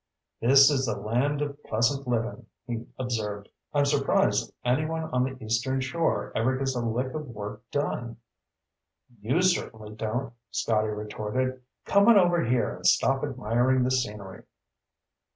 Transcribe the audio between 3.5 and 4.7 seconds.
"I'm surprised